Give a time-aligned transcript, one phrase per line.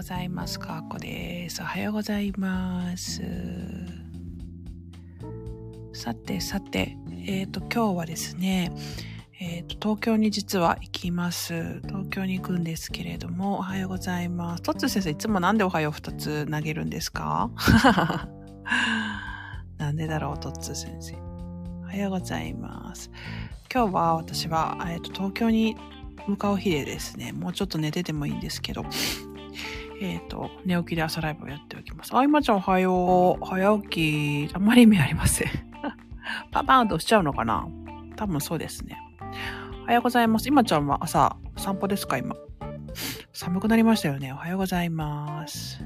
[0.00, 0.58] ございます。
[0.58, 1.60] かーこです。
[1.60, 3.20] おはようございます。
[5.92, 6.96] さてさて、
[7.26, 8.72] えっ、と、今日はですね、
[9.38, 11.82] えっ、と、東京に実は行きます。
[11.82, 14.62] 東京に行くんですけれども、おはようございます。
[14.62, 17.50] トッツー先生、いつもなんでおはよう二つ投げるんですか？
[19.76, 21.14] なんでだろう、トッツー先生。
[21.82, 23.10] おはようございます。
[23.70, 25.76] 今日は私は、えっ、と、東京に
[26.26, 28.86] 向かう日でですね、もうちょっと寝ててもいいんですけど、
[30.00, 32.16] えっ、と、寝起きで朝ライブをやっておきます。
[32.16, 33.44] あ、今ちゃんおはよう。
[33.44, 35.48] 早起き、あんまり意味ありません。
[36.50, 37.68] パパーンとしちゃうのかな？
[38.16, 38.96] 多分そうですね。
[39.82, 40.48] おはようございます。
[40.48, 42.16] 今ちゃんは朝散歩ですか？
[42.16, 42.34] 今。
[43.32, 44.32] 寒くなりましたよね。
[44.32, 45.84] おはようございます。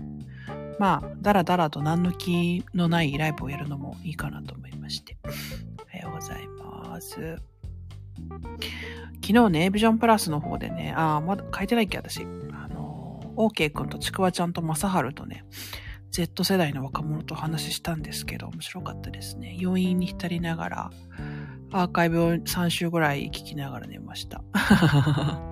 [0.79, 5.17] まあ、だらだらと何の気のないライブをやるのもいいかなと思いまして。
[5.25, 5.29] お
[5.89, 7.41] はようございます。
[9.23, 12.27] 昨日ね、ビジョンプラスの方でね、ああ、まだ書いてないっけ、私。
[13.37, 15.45] あの、OK 君とちくわちゃんとまさはるとね、
[16.11, 19.57] Z 世代の若者と話したんですけど、面白かったですね。
[19.63, 20.91] 余韻に浸りながら、
[21.73, 24.43] アーカイブを3週ぐらい聞きながら寝ました。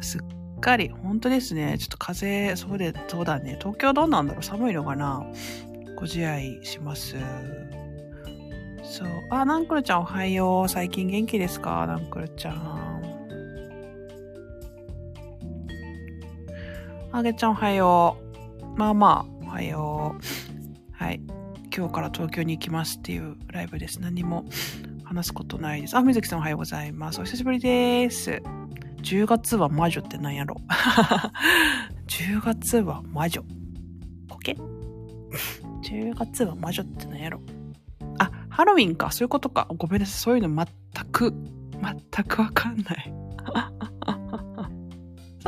[0.00, 0.20] すっ
[0.60, 1.76] かり、本当ですね。
[1.78, 3.56] ちょっと風、そうで、そうだね。
[3.58, 4.42] 東京どうなんだろう？
[4.44, 5.24] 寒いのかな？
[5.96, 7.16] ご自愛します。
[8.84, 9.08] そう。
[9.30, 10.68] あ、ナンクルちゃんおはよう。
[10.68, 11.84] 最近元気ですか？
[11.88, 12.91] ナンクルちゃん。
[17.14, 18.16] あげちゃんおはよ
[18.74, 18.78] う。
[18.78, 20.94] まあまあ、おはよう。
[20.94, 21.20] はい。
[21.74, 24.00] 今日から東京に行きますっていうライブです。
[24.00, 24.46] 何も
[25.04, 25.96] 話すことないです。
[25.96, 27.20] あ、水木さんおはようございます。
[27.20, 28.42] お久しぶりです。
[29.02, 30.56] 10月は魔女って何やろ
[32.08, 33.42] ?10 月は魔女。
[34.30, 34.56] コケ
[35.82, 37.42] ?10 月は魔女って何やろ
[38.20, 39.10] あ、ハロウィンか。
[39.10, 39.68] そういうことか。
[39.76, 40.14] ごめんなさい。
[40.18, 41.34] そういうの全く、
[42.14, 43.21] 全くわかんない。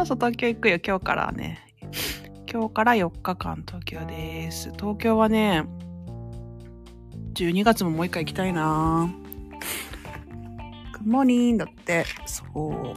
[0.05, 0.79] そうそう、東京行くよ。
[0.87, 1.61] 今日からね。
[2.51, 4.71] 今日から4日間東京です。
[4.73, 5.65] 東京はね、
[7.33, 9.11] 12月ももう一回行きたいな
[10.93, 12.05] グッモーニンだって。
[12.27, 12.95] そう。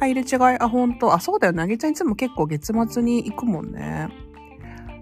[0.00, 0.58] 入れ違い。
[0.58, 1.12] あ、ほんと。
[1.12, 1.52] あ、そうだよ。
[1.52, 4.08] なぎちゃんいつも結構月末に行くもんね。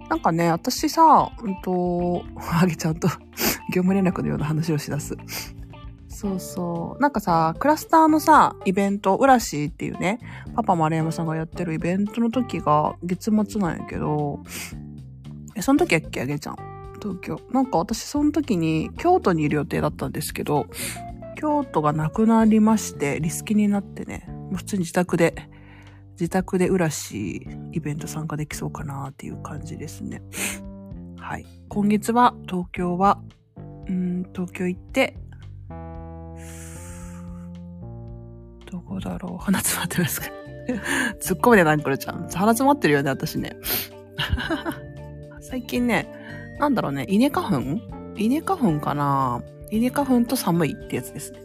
[0.09, 3.07] なんかね、私さ、うんと、あげちゃんと
[3.73, 5.15] 業務連絡のような話をしだす。
[6.13, 7.01] そうそう。
[7.01, 10.19] なんかさ、クラスターのさ、イベント、うらしっていうね、
[10.55, 14.41] パパ丸山さんがやってるイベントの時が月末なんやけど、
[15.55, 16.55] え、その時やっけあげちゃん？
[17.01, 17.39] 東京。
[17.51, 20.67] なんか私その時に京都にいる予定だったんですけど、
[21.35, 25.49] 京都がなくなりまして、リスキになってね、もう普通に自宅で、
[26.11, 30.21] 自宅で浦しイベント参加できそうかなっていう感じですね。
[31.17, 31.45] はい。
[31.69, 33.19] 今月は東京は、
[33.87, 35.17] うん、東京行って、
[38.71, 39.43] どこだろう？
[39.43, 40.27] 鼻詰まってますか？
[41.19, 42.27] 突っ込むね、ナンクルちゃん。
[42.29, 43.57] 鼻詰まってるよね、私ね。
[45.41, 46.07] 最近ね、
[46.59, 47.79] なんだろうね、稲花粉？
[48.15, 49.41] 稲花粉かな？
[49.71, 51.39] 稲花粉と寒いってやつですね。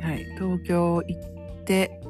[0.00, 0.24] はい。
[0.36, 2.00] 東京行って、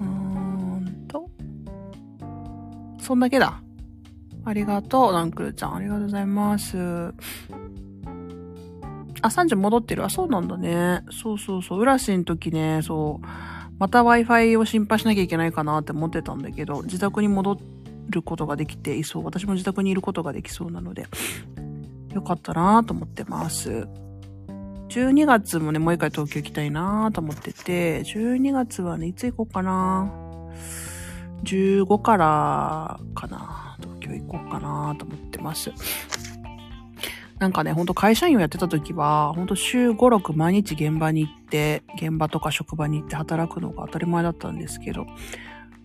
[0.00, 1.28] うーんと、
[2.98, 3.62] そんだけだ。
[4.44, 5.74] ありがとう、ナンクルちゃん。
[5.74, 7.12] ありがとうございます。
[9.22, 10.04] あ、3時戻ってる。
[10.04, 11.02] あ、そうなんだね。
[11.10, 11.80] そうそうそう。
[11.80, 13.26] 浦市の時ね、そう。
[13.78, 17.58] また Wi-Fi を心配しなきゃいけないかなって思ってたんだけど、自宅に戻
[18.08, 19.24] ることができていそう。
[19.24, 21.06] 私も自宅にいることができそうなので、
[22.12, 23.86] よかったなと思ってます。
[24.88, 30.10] 12月もね、もう一回東京行きたいなと思ってて、12月はね、いつ行こうかな
[31.44, 35.70] 15からかな東京行こうかなと思ってます。
[37.38, 45.06] なんかね、ほんと会社員をやってた時は、ほんと週5、6毎日現場に行って、現場とか職場に行って働くのが当たり前だったんですけど、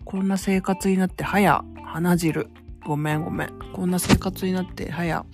[0.04, 2.48] こんな生活になって早、花汁。
[2.84, 3.50] ごめんごめん。
[3.72, 5.24] こんな生活になって早、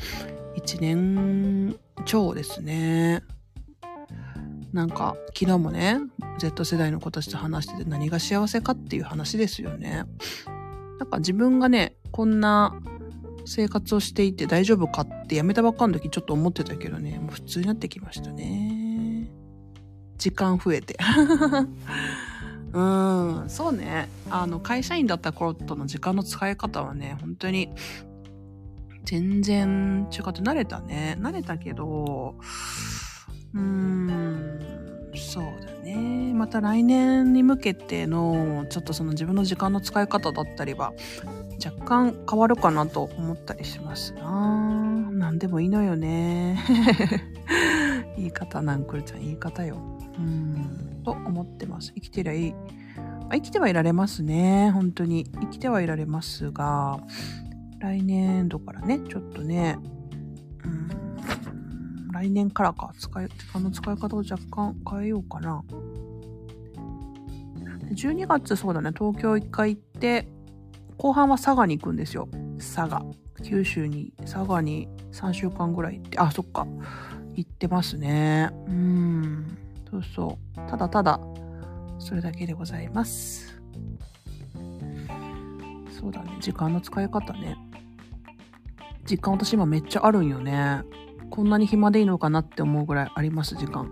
[0.57, 3.22] 1年超ですね。
[4.72, 5.98] なんか、昨日もね、
[6.39, 10.04] Z 世代の子たちと話してて何が幸せかっていう話ですよね。
[10.98, 12.75] なんか自分がね、こんな
[13.48, 19.30] 生活をしていて大丈夫かってやめたばっかの時ちょっと思ってたけどね、もう普通になってきましたね。
[20.18, 20.98] 時間増えて。
[22.71, 24.10] うん、そうね。
[24.28, 27.71] あの、会社員だった頃との時間の使い方はね、本当に
[29.04, 31.16] 全然違って慣れたね。
[31.18, 32.34] 慣れたけど、
[33.54, 34.88] うーん、
[35.18, 36.32] そうだね。
[36.34, 40.92] また来年に向けての、ちょっとその自分の時間の使い方だったりは、
[41.65, 44.30] 若干変わるかなと思ったりしますな。
[45.10, 46.59] なんでもいいのよね。
[48.16, 49.76] 言い方、なんくるちゃん言い方よ。
[50.18, 51.92] うん、と思ってます。
[51.94, 52.54] 生きてりゃいい。
[53.30, 54.70] 生きてはいられますね。
[54.70, 55.24] 本当に。
[55.41, 57.00] 生きてはいられますが、
[57.78, 59.78] 来年度からね、ちょっとね、
[62.18, 65.62] 来年からか、使い、時間の使い方を若干変えようかな。
[67.92, 70.28] 12月、そうだね、東京一回行って、
[70.97, 72.28] 後半は佐賀に行くんですよ。
[72.59, 73.04] 佐賀。
[73.44, 76.66] 九州に、佐賀に3週間ぐらい行って、あ、そっか。
[77.36, 78.50] 行ってますね。
[78.66, 79.56] うん。
[79.88, 80.68] そうそう。
[80.68, 81.20] ただただ、
[82.00, 83.62] それだけでございます。
[85.88, 86.36] そうだね。
[86.41, 87.56] 時間の使い方ね。
[89.04, 90.82] 時間私今めっちゃあるんよね。
[91.30, 93.89] こんなに暇でいいのかなって思うぐらいあります、時間。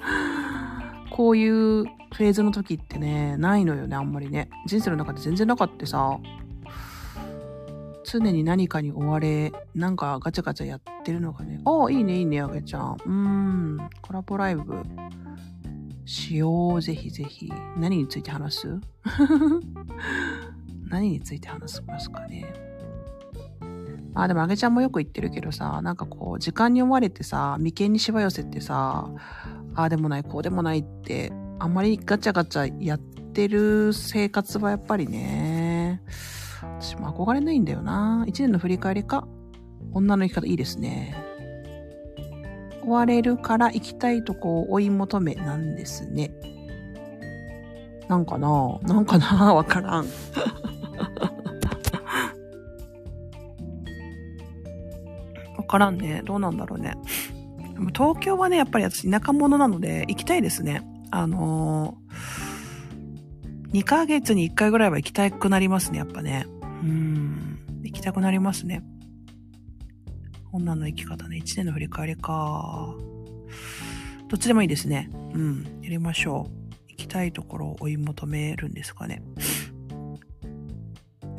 [1.10, 4.48] こういうフェーズの時ってね、ないのよね、あんまりね。
[4.66, 6.18] 人生の中で全然なかったさ。
[8.04, 11.60] 常に何かに追われ、なんかガチャガチャやってるのがね。
[11.64, 12.92] ああ、いいね、いいね、あげちゃん。
[12.92, 14.82] うーん、コラボライブ
[16.06, 17.52] しよう、ぜひぜひ。
[17.76, 18.80] 何について話す？
[20.88, 22.46] 何について話しますかね。
[24.20, 29.08] あでもあげちゃんもよく言ってるけどさ、なんかこう、時間に追われてさ、眉間にしわ寄せてさ、
[29.76, 36.02] ああでもない、こうでもないって、あんまりガチャガチャやってる生活はやっぱりね、
[36.80, 38.24] 私も憧れないんだよな。
[38.26, 39.28] 一年の振り返りか。
[39.92, 41.14] 女の生き方いいですね。
[42.84, 46.32] 追われるから行きたいとこを追い求めなんですね。
[48.08, 50.06] なんかななんかなわからん。
[55.68, 56.22] からんね。
[56.24, 56.94] どうなんだろうね。
[57.74, 60.82] でも東京はね、やっぱり私田舎者なので行きたいですね。
[61.10, 66.46] あのー、2ヶ月に1回ぐらいは行きたくなりますね、やっぱね。
[66.82, 67.58] うん。
[67.84, 68.82] 行きたくなりますね。
[70.52, 71.36] 女の生き方ね。
[71.38, 72.94] 1年の振り返りか。
[74.28, 75.10] どっちでもいいですね。
[75.34, 75.64] うん。
[75.82, 76.68] やりましょう。
[76.88, 79.22] 行きたいところを追い求めるんですかね。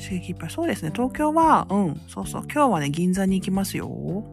[0.10, 0.50] 刺激いっぱい。
[0.50, 0.92] そうですね。
[0.92, 2.02] 東京は、うん。
[2.08, 2.42] そうそう。
[2.52, 4.24] 今日はね、銀座に行きますよ。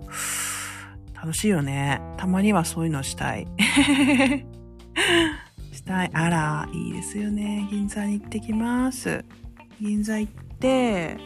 [1.15, 2.01] 楽しいよね。
[2.17, 3.47] たまにはそういうのしたい。
[5.73, 6.11] したい。
[6.15, 7.69] あら、いいですよね。
[7.71, 9.23] 銀座に行ってきます。
[9.79, 11.19] 銀座行って、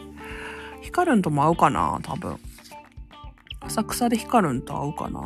[0.81, 2.37] ヒカルンとも会うかな多分。
[3.61, 5.19] 浅草でヒカルンと会うかな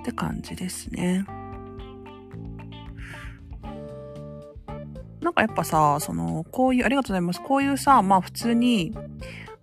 [0.00, 1.24] って感じですね。
[5.22, 7.40] なんかやっぱさ、その、こういう、ありがとうございます。
[7.40, 8.92] こういうさ、まあ普通に、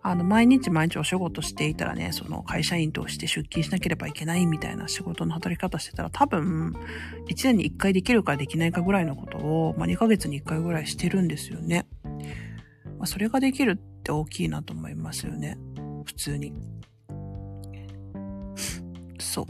[0.01, 6.73] あの、毎日毎日お仕事していたらね、その会社員として出勤しなければいけないみたいな仕事の働き方してたら多分、
[7.29, 11.85] 1年に1回できるかできないかぐらいのことを、まあ2ヶ月に1回ぐらいしてるんですよね。
[12.97, 15.57] まあそれができるって大きいなと思いますよね。
[16.05, 16.53] 普通に。
[19.19, 19.45] そう。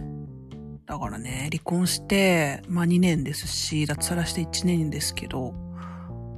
[0.88, 5.54] だからね、離婚して、まあ2年ですし、脱サラして1年ですけど、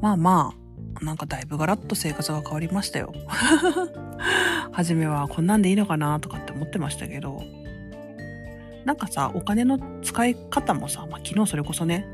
[0.01, 0.53] まあま
[0.99, 3.13] あ、なんかだいぶガラッと生活が変わりましたよ。
[4.73, 7.43] 初めはこんなんでいいのかなとかって思ってましたけど、
[8.85, 12.05] なんかさ、お金の使い方もさ、まあ、昨日それこそね、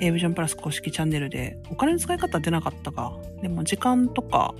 [0.00, 3.12] A ビジョンプラス公式チャンネルで、お金の使い方出なかったか。
[3.42, 4.54] でも時間とか、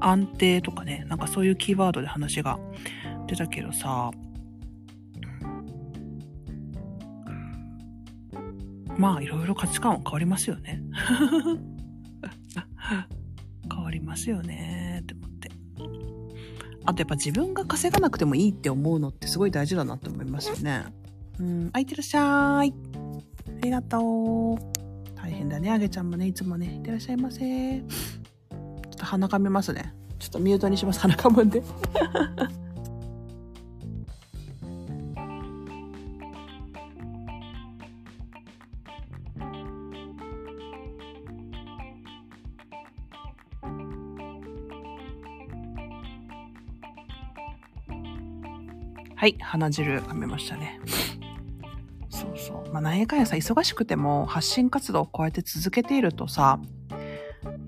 [0.00, 2.58] 安定とかね、なんかそういうキーワードで話が
[3.26, 4.10] 出たけどさ、
[8.96, 10.82] まあいろいろ価値観は変わりますよね。
[13.72, 15.50] 変わりますよねって思って。
[16.84, 20.84] あとやっぱ自分が稼がなくてもいいって思うのってすごい大事だなって思いますよね。
[21.38, 22.72] うん、あ、いってらっしゃい。
[22.72, 23.98] ありがと
[24.54, 24.78] う。
[25.14, 26.76] 大変だね、あげちゃんもね、いつもね。
[26.76, 27.40] いってらっしゃいませ。
[27.40, 29.94] ちょっと鼻かみますね。
[30.18, 31.62] ちょっとミュートにします、鼻かむんで。
[49.18, 50.80] はい、鼻汁噛めましたね。
[52.08, 52.72] そうそう。
[52.72, 56.60] まあ、何やかんやさ、忙しくても発信活動をこうやって続けているとさ、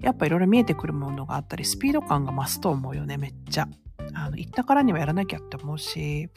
[0.00, 3.66] やっぱいろいろ見えてくるものがあったり、スピード感が増すと思うよね、めっちゃ。
[4.14, 6.28] あの、行ったからにはやらなきゃって思うし、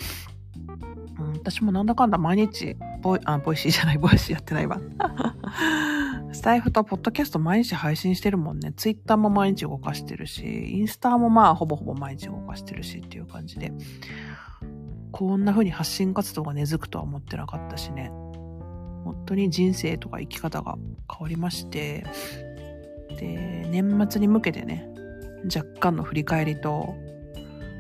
[1.20, 4.82] うん、私もなんだかんだ毎日、ボイ、あ、ボイシーじゃない、ボイシーやってないわ。
[6.34, 8.74] スタエフとポッドキャスト毎日配信してるもんね。
[8.76, 13.72] ツイッターも毎日動かしてるし、インスタもまあほぼほぼ毎日動かしてるしっていう感じで。
[15.14, 18.10] こんな風に発信活動が根付くとは思ってなかったしね。
[19.06, 20.76] 本当に人生とか生き方が
[21.10, 22.04] 変わりまして、
[23.20, 24.90] で、年末に向けてね、
[25.56, 26.96] 若干の振り返りと、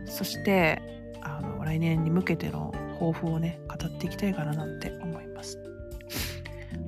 [0.06, 0.80] そして、
[1.22, 5.58] あの、来年に向けての抱負をね、語っていきたいかななんて思います。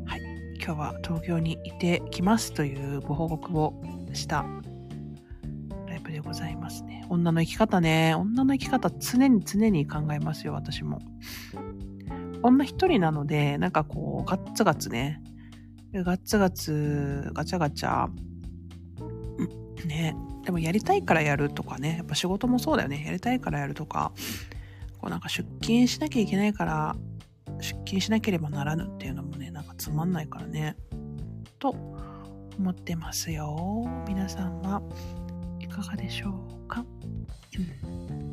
[0.05, 0.21] はい。
[0.63, 3.73] 今日は東京にいてきますというご報告を
[4.13, 4.45] した
[6.25, 7.05] ございますね。
[7.09, 8.15] 女の生き方ね。
[8.15, 10.99] 女の生き方常に常に考えますよ、私も。
[12.41, 15.21] 女一人なので、なんかこう、ガッツガツね。
[15.93, 18.09] ガッツガツ、ガチャガチャ。
[19.85, 20.15] ね。
[20.43, 21.97] でもやりたいからやるとかね。
[21.97, 23.03] やっぱ仕事もそうだよね。
[23.05, 24.11] やりたいからやるとか。
[24.99, 26.95] こうなんか出勤しなきゃいけないから
[27.59, 30.75] 出勤しなければならぬっていうのもね、なんかつまんないからね。
[31.59, 31.69] と
[32.57, 33.85] 思ってますよ。
[34.07, 34.81] 皆さんは
[35.75, 36.29] かがでしょ
[36.65, 36.85] うか、
[37.57, 38.25] うん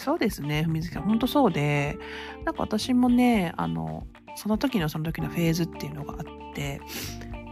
[0.00, 1.02] そうですね、ふみずきさん。
[1.02, 1.98] ほんとそうで、
[2.46, 6.80] なんか私もね、あの、その時のその時のフェーズっていうのがあって、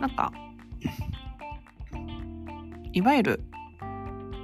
[0.01, 0.33] なんか、
[2.95, 3.45] いわゆる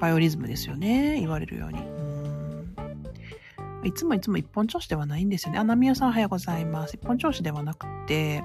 [0.03, 1.19] バイオリズムですよね。
[1.19, 1.81] 言われるように。
[3.89, 5.59] いつもいつも一本調子ではないんですよね。
[5.59, 6.97] あ、ナミヤさんおはようございます。
[6.97, 8.45] 一本調子ではなくて、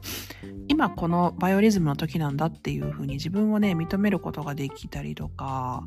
[0.69, 5.83] 今このバイオリズムの時なんだっていうふうに自分をね、認めることができたりとか、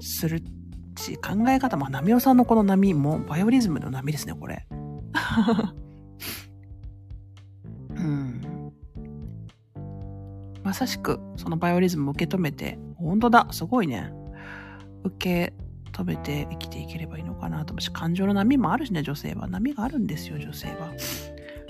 [0.00, 0.42] する
[0.96, 4.66] し、考え方、まあ、ナミオさんのこの波もバイオリズムの波ですね、これ。
[7.90, 8.72] うん。
[10.64, 14.12] まさしく、そのバイオリズムを受け止めて、本当だ、すごいね。
[15.04, 15.54] 受け
[15.96, 19.48] 食べて生きていければいいのかなと思うし、感情の波もあるしね、女性は。
[19.48, 20.92] 波があるんですよ、女性は。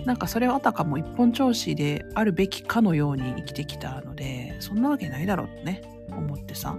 [0.09, 6.75] なんかそれはあたかも一本調子であるべきかのように生きてきたので、そんなわけないだろうってね、思ってさ。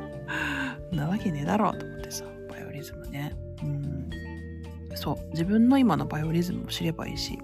[0.92, 3.34] なわけねえだろうと思ってさ、バイオリズムね。
[3.62, 4.10] うん。
[4.94, 5.30] そう。
[5.30, 7.38] 自分の今のバイオリズムを知ればいいし、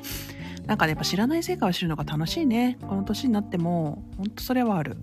[0.67, 2.77] なんかね、やっぱ知らない世界を知るのが楽しいね。
[2.87, 4.99] この年になっても、ほんとそれはある。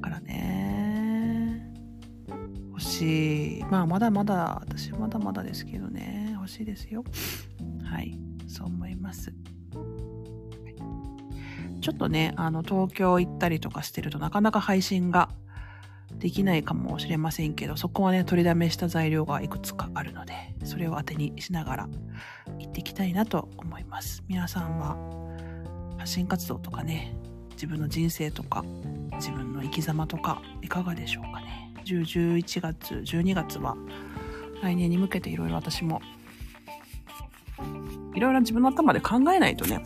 [0.00, 1.68] からね
[2.70, 2.80] 欲。
[2.80, 7.02] しい、まあまだまだ、私まだまだですけどね、欲しいですよ。
[7.82, 9.32] はい、そう思います。
[11.80, 15.28] ちょっとね、あの、東京行ったりとかしてるとなかなか配信が
[16.18, 20.32] できないかもしれませんけど、そこはね、取りだめした材料がいくつかあるので、
[20.64, 21.88] それを当てにしながら
[22.58, 24.24] 行っていきたいなと思います。
[24.28, 24.96] 皆さんは
[25.98, 27.14] 発信活動とかね、
[27.52, 28.64] 自分の人生とか、
[29.14, 31.72] 自分の生き様とか、いかがでしょうかね。
[31.84, 32.00] 10、
[32.36, 33.76] 11月、12月は
[34.62, 36.00] 来年に向けていろいろ私も
[38.16, 39.82] いろいろ自分の頭で考えないとね、やっ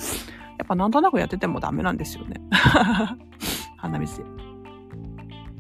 [0.67, 2.41] ぱなんとなくやっててもダメなんですよね。
[3.77, 4.25] 鼻水で。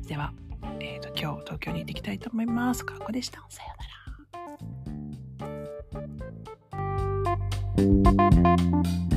[0.08, 0.32] では、
[0.78, 2.86] えっ、ー、と、今日東京に行ってきたいと思います。
[2.86, 3.44] かっこでした。
[3.48, 3.84] さような
[9.04, 9.09] ら。